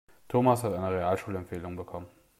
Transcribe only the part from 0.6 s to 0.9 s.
hat eine